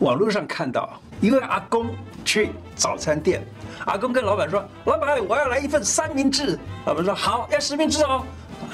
[0.00, 1.94] 网络上看到一位阿公
[2.24, 3.44] 去早餐店，
[3.84, 8.24] 阿公跟老板说：“老板，我要来一份三明治。”老板说：“好，要十明治哦。”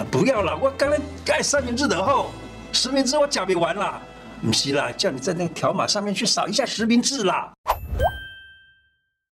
[0.08, 2.30] 不要了，我刚才盖三明治的后，
[2.72, 4.00] 十明治我讲没完了。
[4.40, 7.53] 不是啦，叫你在那个条码上面去扫一下实名制啦。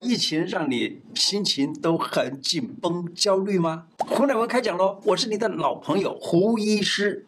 [0.01, 3.85] 疫情让你心情都很紧绷、焦虑吗？
[3.97, 7.25] 胡乃文开讲喽，我是你的老朋友胡医师。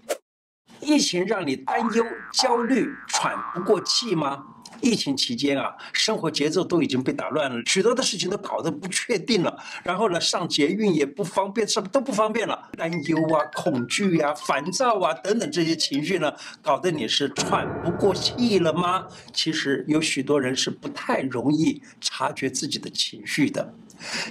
[0.81, 4.45] 疫情让你担忧、焦虑、喘不过气吗？
[4.81, 9.55] 疫情期间啊，生活节奏都已经被打乱了，许多的事情都搞得不确定了。
[9.83, 12.69] 然后呢，上捷运也不方便，什么都不方便了。
[12.75, 16.33] 担忧啊、恐惧呀、啊、烦躁啊等等这些情绪呢，
[16.63, 19.05] 搞得你是喘不过气了吗？
[19.31, 23.75] 其实有许多人是不太容易察觉自己的情绪的，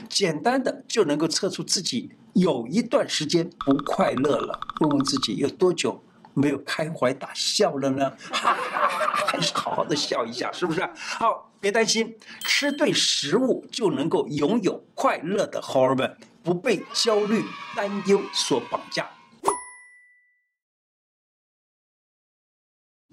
[0.09, 4.59] 简单的就能够测出自己有一段时间不快乐了。
[4.81, 6.03] 问问自己有多久
[6.35, 8.11] 没有开怀大笑了呢？
[8.33, 10.89] 哈 哈还是好好的笑一下，是不是？
[10.95, 17.45] 好，别担心，吃对食物就能够拥有快乐的荷尔蒙，不被焦虑、
[17.77, 19.09] 担忧所绑架。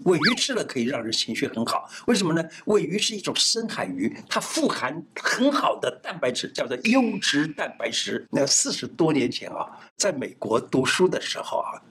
[0.04, 2.42] 鮪鱼吃了可以让人情绪很好，为什么呢？
[2.66, 8.26] 鮪鱼是一种深海鱼，它富含很好的蛋白质，叫做优质蛋白质。
[8.32, 11.82] 那四十多年前啊，在美国读书的时候啊。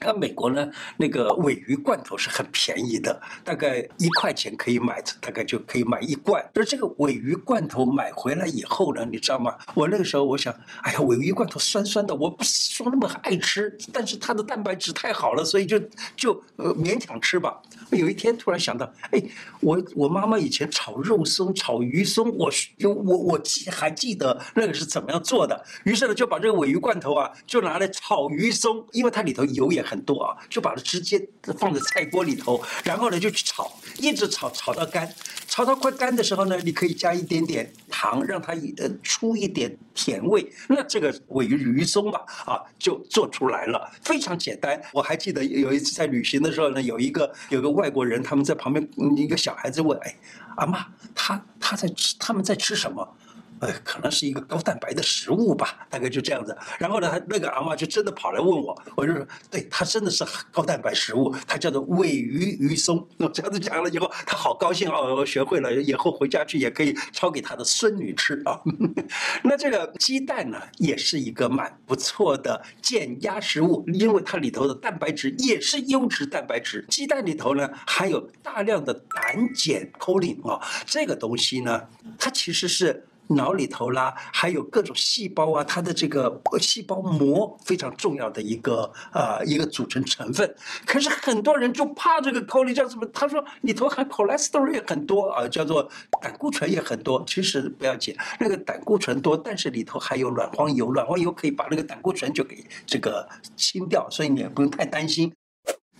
[0.00, 6.44] 那美国呢，那个鮪鱼罐头是很便宜的，大概一块钱可以买，大概就可以买一罐。
[6.54, 9.56] 而这个鮪鱼罐头买回来以后呢，你知道吗？
[9.74, 15.80] 我那个时候我想，哎呀，鮪鱼罐头酸酸的，我不是说那么爱吃，但是它的蛋白质太好了，所以就
[16.14, 17.60] 就呃勉强吃吧。
[17.90, 19.22] 有一天突然想到，哎，
[19.60, 22.50] 我我妈妈以前炒肉松、炒鱼松，我
[22.84, 25.64] 我我记还记得那个是怎么样做的。
[25.84, 29.69] 于是呢，就把这个鮪鱼罐头啊，就拿来炒鱼松，因为它里头油。
[29.72, 35.12] 也很多啊，就把它直接放在菜锅里头，然后呢就去炒，一直炒炒到干，
[35.46, 40.50] 炒到快干的时候呢，你可以加一点点糖，让它呃出一点甜味。
[40.68, 44.80] 那这个尾鱼鱼松吧，啊，就做出来了，非常简单。
[44.92, 50.16] 我还记得有一次在旅行的时候呢，有一个有个外国人，他们在旁边，一个小孩子问：“哎，
[50.56, 53.16] 阿妈，他他在吃，他们在吃什么？”
[53.60, 56.56] 呃，可能是一个高蛋白的食物吧，大概就这样子。
[56.78, 63.06] 然后呢，那个阿嬷就真的跑来问我，我就说，对，它真的是高蛋白食物，它叫做鮪鱼鱼松。
[63.18, 68.58] 我这样子讲了以后，他好高兴哦，我学会了，以后回家去也可以抄给他的孙女吃啊。
[69.44, 76.86] 那这个鸡蛋呢，也是一个蛮不错的减压食物，因为它里头的蛋白质也是优质蛋白质。
[76.88, 81.82] 鸡蛋里头呢，含有大量的胆碱嘌呤啊，这个东西呢，
[82.18, 83.04] 它其实是。
[83.30, 90.54] 脑里头啦，还有各种细胞啊，它的这个细胞膜非常重要的一个呃一个组成成分。
[90.84, 93.06] 可是很多人就怕这个 choline 叫什么？
[93.12, 95.88] 他说里头含 cholesterol 也很多啊，叫做
[96.20, 97.24] 胆固醇也很多。
[97.26, 105.32] 其实不要紧，那个胆固醇多，但是里头还有卵黄油，卵黄油可以把那个胆固醇就给这个清掉，所以你也不用太担心。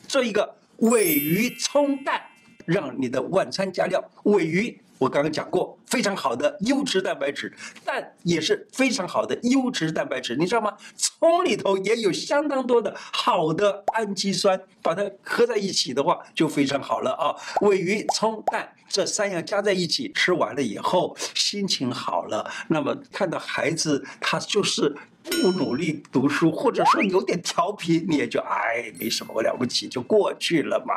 [0.08, 2.20] 做一个尾鱼葱蛋，
[2.66, 4.80] 让你的晚餐加料尾鱼。
[5.00, 7.50] 我刚刚讲过，非常好的优质蛋白质，
[7.86, 10.76] 蛋也是非常好的优质蛋白质，你知道吗？
[10.94, 17.34] 葱里头也有相当多的好的氨基酸，把它合在一起的话就非常好了啊！
[17.62, 24.94] 尾鱼、葱、蛋这三样加在一起，吃完了以后心情好了，那么看到孩子他就是
[25.24, 30.94] 不努力读书，或者说有点调皮，你也就哎没什么了不起，就过去了嘛。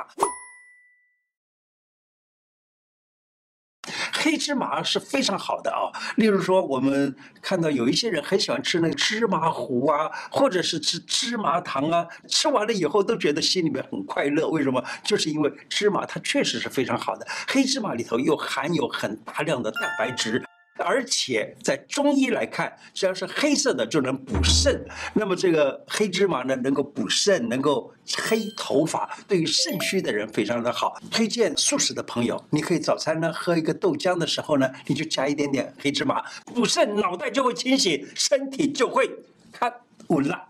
[4.24, 14.48] 黑芝麻是非常好的啊，例如说，我们看到有一些人很喜欢吃那个芝麻糊啊，或者是吃芝麻糖啊，吃完了以后都觉得心里面很快乐。
[14.48, 14.82] 为什么？
[15.04, 20.42] 就是因为芝麻它确实是非常好的，黑芝麻里头又含有很大量的蛋白质。
[20.78, 24.86] 而且在中医来看，只要是黑色的就能补肾。
[25.14, 31.00] 那么这个黑芝麻呢，能够补肾，能够黑头发，对于肾虚的人非常的好。
[31.12, 39.10] 推荐素食的朋友，你可以早餐呢喝一个豆浆的时候呢，你就加一点点黑芝麻，补肾，脑袋就会清醒，身体就会
[39.52, 39.72] 看
[40.08, 40.50] 稳了。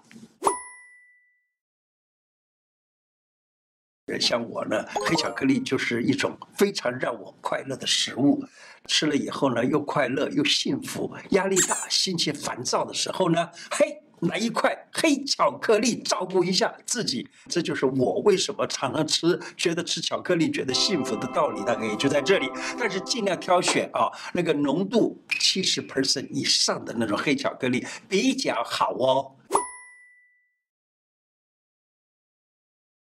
[4.20, 8.44] 像我呢，黑巧克力就是一种非常让我快乐的食物。
[8.86, 11.14] 吃了以后呢，又快乐又幸福。
[11.30, 17.26] 压力大、心情烦躁的时候呢，嘿，来一块黑巧克力，照顾一下自己。
[17.48, 22.50] 这就是我为什么常常吃，觉得吃巧克力觉得幸福的道理，大概也就在这里。
[22.78, 29.32] 但是尽量挑选啊，那个浓度七十 percent 以上的那种黑巧克力比较好哦。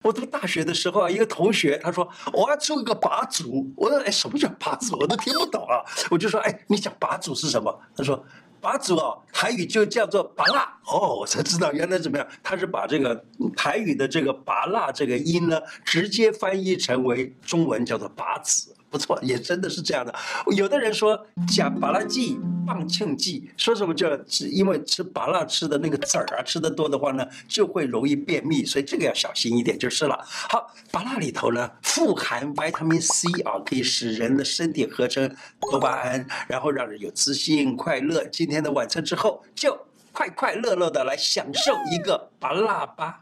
[0.09, 4.97] 我读大学的时候啊，一个同学他说我要做一个拔主，我说哎，什么叫拔主？
[4.99, 5.85] 我都听不懂啊。
[6.11, 7.79] 我就说哎，你讲拔主是什么？
[7.95, 8.25] 他说
[8.59, 10.79] 拔主哦，台语就叫做拔蜡。
[10.87, 13.23] 哦，我才知道原来怎么样，他是把这个
[13.55, 18.75] 台语的这个拔蜡这个音呢，直接翻译成为中文叫做拔子。
[18.91, 20.15] 不错，也真的是这样的。
[20.57, 30.19] 有的人说讲芭乐剂、棒庆剂，说什么就是因为吃芭乐吃的那个籽儿啊，吃的多的话呢，就会容易便秘，所以这个要小心一点就是了。
[30.25, 38.25] 好，芭乐里头呢富含维他命 C 啊，可以使人的身体合成多巴胺，然后让人有自信、快乐。
[38.25, 43.21] 今天的晚餐之后，就快快乐乐的来享受一个芭乐吧。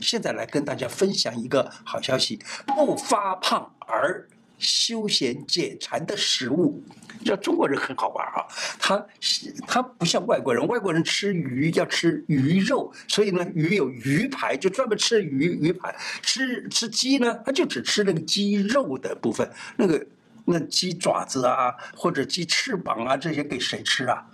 [0.00, 4.28] 现在来跟大家分享一个好消息：不发胖而
[4.58, 6.82] 休闲解馋的食物。
[7.20, 8.46] 你知道中国人很好玩啊，
[8.78, 9.04] 他
[9.66, 15.92] 他不像外国人，外国人吃鱼要吃鱼肉，所以呢，鱼有鱼排，就专门吃鱼鱼排。
[16.22, 20.06] 吃吃鸡呢，他就只吃那个鸡肉的部分，那个
[20.44, 24.24] 那鸡爪子啊，或者鸡翅膀啊，这些给谁吃啊？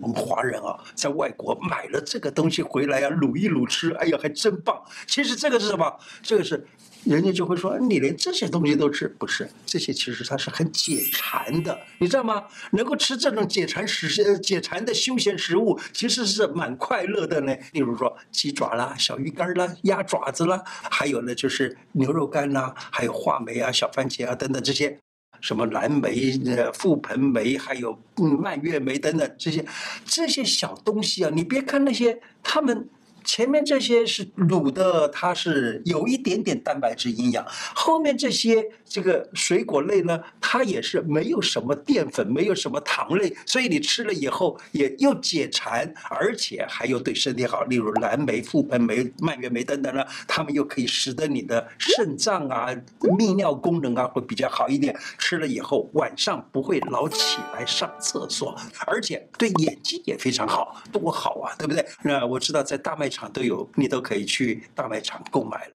[0.00, 4.82] 我们华人啊，在外国买了这个东西回来啊，卤一卤吃，哎呀，还真棒。
[5.06, 5.98] 其实这个是什么？
[6.22, 6.66] 这个是
[7.04, 9.48] 人家就会说，你连这些东西都吃，不是？
[9.66, 12.44] 这些其实它是很解馋的，你知道吗？
[12.72, 17.54] 能够吃这种解馋食、解馋的休闲食物，其实是蛮快乐的呢。
[17.72, 24.98] 例如说鸡爪啦、小鱼干啦、鸭爪子啦，还有呢就是牛肉干啦，还有话梅啊、小番茄啊等等这些。
[25.44, 26.08] 什么蓝莓、
[26.56, 27.98] 呃覆盆莓，还有
[28.42, 29.62] 蔓越莓等等这些
[30.06, 32.88] 这些小东西啊，你别看那些他们。
[33.24, 37.44] 前面这些是卤的，它是有一点点蛋白质营养。
[37.74, 47.64] 后面这些这个水果类呢，它也是没有什么淀粉，没有什么糖类，所以你吃了以后也又解馋，而且还有对身体好。
[47.64, 52.68] 例如蓝莓、覆盆莓、蔓越莓等等呢，它们又可以使得你的肾脏啊、
[53.00, 54.94] 泌尿功能啊会比较好一点。
[55.18, 58.54] 吃了以后晚上不会老起来上厕所，
[58.86, 61.82] 而且对眼睛也非常好，多好啊，对不对？
[62.02, 63.08] 那我知道在大麦。
[63.14, 65.74] 场都有，你都可以去大卖场购买了。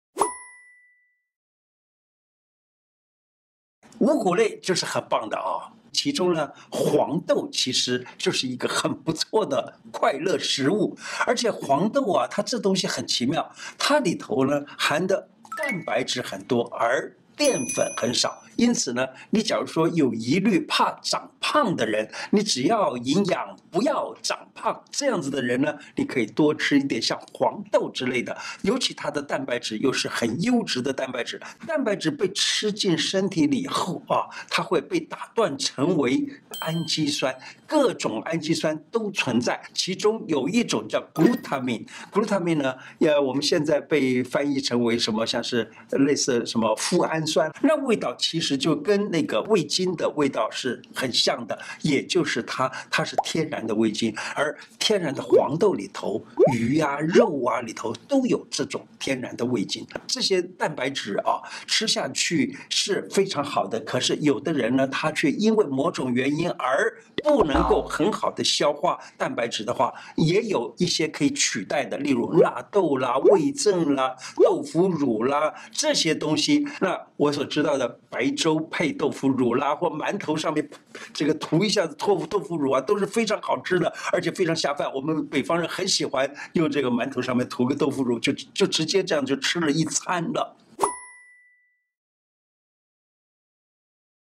[3.99, 10.95] 五谷类就是很棒的啊，其中呢，黄豆其实就是一个很不错的快乐食物，
[11.25, 18.43] 而且黄豆啊，它这东西很奇妙，它里头呢含的蛋白质很多，而淀粉很少。
[18.57, 31.39] 因此呢，你假如说有疑虑怕长胖的人，你只要营养不要长胖这样子的人呢，你可以多吃一点像黄豆之类的，尤其它的蛋白质又是很优质的蛋白质。
[31.67, 36.27] 蛋白质被吃进身体里以后啊，它会被打断成为
[36.61, 37.35] 氨基酸，
[37.67, 48.46] 各种氨基酸都存在，其中有一种叫 glutamine，glutamine 呢，呃，我们现在被翻译成为什么，像是类似什么脯氨酸，那味道其实。
[48.47, 56.23] 实就跟那个味精的味道是很像的，也就是它它是天然的味精，而天然的黄豆里头、
[56.53, 59.85] 鱼啊、肉啊里头都有这种天然的味精。
[60.07, 63.79] 这些蛋白质啊，吃下去是非常好的。
[63.81, 76.65] 可是有的人呢，他却因为某种原因而不能够很好的消化蛋白质的话，也有一些可以取代的，例如纳豆啦、味噌啦、豆腐乳啦这些东西。
[76.79, 78.27] 那我所知道的白。
[78.37, 80.69] 粥配豆腐乳啦，或馒头上面
[81.11, 84.93] 这个涂一下子豆腐豆腐乳啊，都是非常好吃的，而且非常下饭。
[84.93, 90.55] 我们北方人很喜欢用这个馒头上面涂个豆腐乳，就就直接这样就吃了一餐了。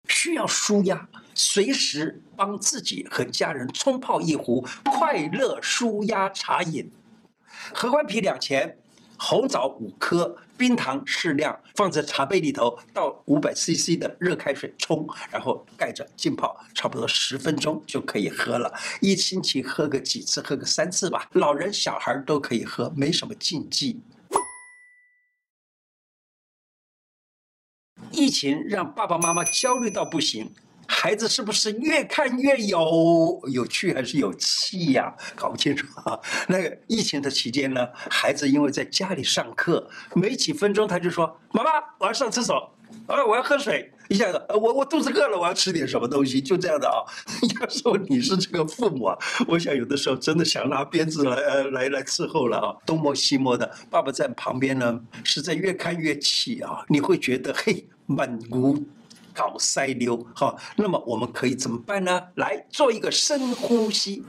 [0.08, 6.92] 需要舒压，随时帮自己和家人冲泡一壶快乐舒压茶饮，
[7.74, 8.80] 合欢皮两钱。
[9.20, 18.72] 红枣五颗，冰糖适量，放在茶杯里头，倒五百 CC 的热开水冲，然后盖着浸泡，差不多十分钟就可以喝了。
[19.02, 24.04] 一星期喝个几次，喝个三次吧，老人小孩都可以喝，没什么禁忌。
[28.12, 30.54] 疫情让爸爸妈妈焦虑到不行。
[30.88, 35.14] 孩子是不是越看越有有趣还是有气呀？
[35.36, 36.20] 搞不清楚啊。
[36.48, 42.56] 那个疫情的期间呢，孩子因为在家里上课，没几分钟他就说：“妈妈，我要上厕所，
[43.08, 47.04] 啊，我要喝水。”一下子，我我肚子饿了，我要吃点什么东西，就这样的啊。
[47.60, 49.18] 要说你是这个父母啊，
[49.50, 53.70] 我想有的时候真的想拿鞭子来来来伺候了啊，东摸西摸的。
[53.90, 58.82] 爸爸在旁边呢，实在越看越气啊，你会觉得嘿，满屋。
[59.38, 62.20] 搞塞溜，好，那么我们可以怎么办呢？
[62.36, 64.26] 来做一个深呼吸，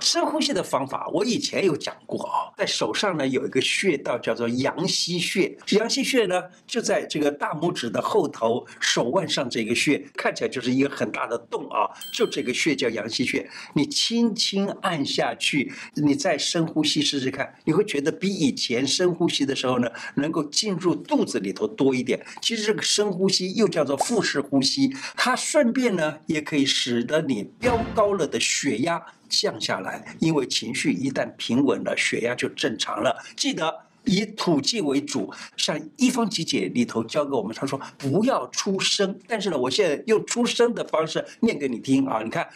[0.00, 22.24] 深呼吸的方法，我以前有讲过啊，在手上呢有一个穴道叫做阳溪穴，阳溪穴呢就在这个大拇指的后头手腕上这个穴，看起来就是一个很大的洞啊，就这个穴叫阳溪穴，你轻轻按下去，你再深呼吸试试看，你会觉得比以前深呼吸的时候呢，能够进入肚子里头多一点。
[22.40, 29.02] 其实这个深呼吸又叫做腹式呼吸，它顺便呢也可以使得你飙高了的血压。
[29.28, 33.24] 降下来，因为情绪一旦平稳了，血压就正常了。
[33.36, 42.48] 记得以吐气为主，像一方集解里头教给我们，他说不要出声，但是呢，我现在用出声的方式念给你听啊，你看。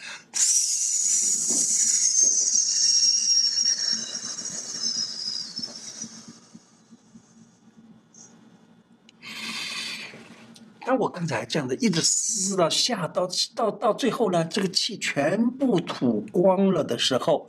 [10.85, 17.47] 那我刚才这样子一直撕到下到到到最后呢，这个气全部吐光了的时候。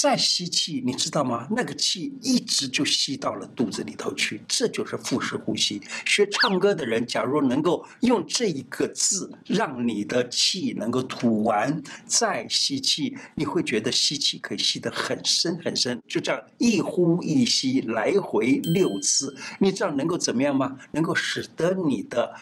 [0.00, 1.46] 再吸气，你知道吗？
[1.50, 5.78] 那个气一直就吸到了肚子里头去，这就是腹式呼吸。
[6.06, 16.00] 学唱歌的人，假如能够用这一个字，让你的气能够吐完，再吸气，你会觉得吸气可以吸得很深很深。
[16.08, 20.78] 就这样一呼一吸，来回六次，你知道能够怎么样吗？
[20.92, 22.34] 能够使得你的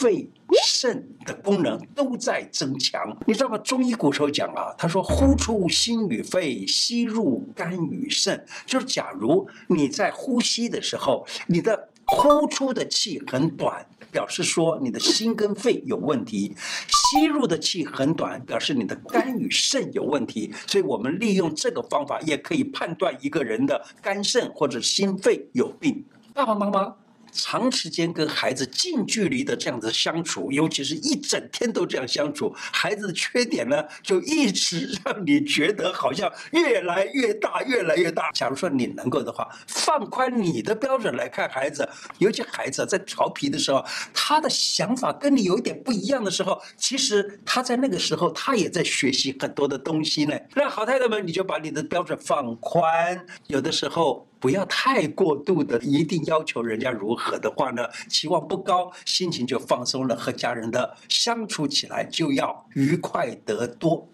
[0.00, 0.28] 肺。
[0.64, 3.56] 肾的功能都在增强，你知道吗？
[3.58, 8.44] 中医古时候讲啊，他说呼出心与肺，吸入肝与肾。
[8.66, 16.54] 就是假如你在呼吸的时候，你的呼出的气很短，表示说你的心跟肺有问题；
[16.86, 20.52] 吸入的气很短，表示你的肝与肾有问题。
[20.66, 26.04] 所以我们利用这个方法，也可以判断一个人的肝肾或者心肺有病。
[26.34, 26.96] 爸爸妈妈。
[27.32, 38.30] 长时间跟孩子近距离的这样子相处，尤其是一整天都这样相处，孩子的缺点呢，就一直让你觉得好像越来越大，越来越大。
[38.32, 50.38] 假如说你能够的话，放宽你的标准来看孩子，尤其孩子在调皮的时候，他的想法跟你有一点不一样的时候，其实他在那个时候他也在学习很多的东西呢。
[50.54, 54.28] 那好太太们，你就把你的标准放宽，有的时候。
[54.42, 57.88] 不要太过度的，一定要求人家如何的话呢？
[58.10, 64.10] 期望不高，心情就放松了，和家人的相处起来就要愉快得多。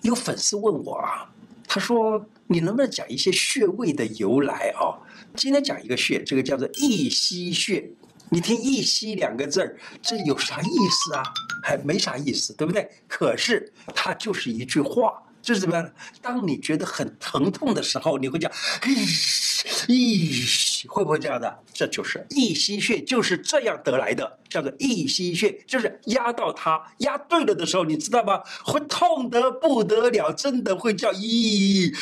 [0.00, 1.30] 有粉丝问我啊，
[1.66, 5.04] 他说：“你能不能讲一些穴位的由来啊？”
[5.36, 7.92] 今天讲一个穴，这个叫做一溪穴。
[8.30, 11.22] 你听“一溪”两个字儿，这有啥意思啊？
[11.62, 12.90] 还没啥意思，对不对？
[13.06, 15.22] 可是它就是一句话。
[15.48, 15.90] 就是怎么样？
[16.20, 18.52] 当你觉得很疼痛的时候，你会讲
[18.84, 21.58] “咦咦”，会不会这样的？
[21.72, 28.42] 这就是益溪穴，就是这样得来的，叫做益溪穴，就是压到它，压对了的时候，你知道吗？
[28.62, 31.96] 会痛得不得了，真的会叫“咦”。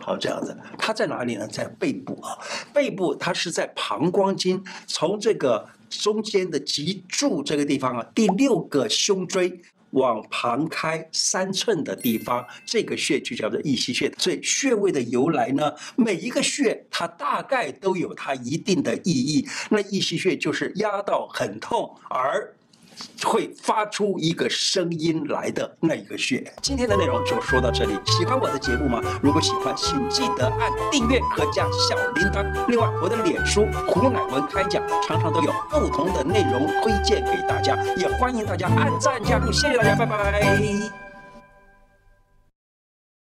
[0.00, 1.46] 好，这样子，它在哪里呢？
[1.46, 2.38] 在背部啊，
[2.72, 9.60] 背部它是在膀胱经，从这个中间的脊柱这个地方啊，第六个胸椎。
[9.94, 14.12] 往旁开三寸的地方，这个穴就叫做益溪穴。
[14.18, 19.48] 所以穴位的由来呢，每一个穴它大概都有它一定的意义。
[19.70, 22.54] 那益溪穴就是压到很痛而。
[23.24, 26.44] 会发出一个声音来的那一个穴。
[26.62, 27.98] 今天的内容就说到这里。
[28.06, 29.00] 喜欢我的节目吗？
[29.22, 32.44] 如果喜欢，请记得按订阅和加小铃铛。
[32.68, 39.50] 另外，我的脸书胡乃文开讲，常常都有不同的内容推荐给大家，也欢迎大家按赞加入。
[39.50, 41.03] 谢谢大家，拜拜。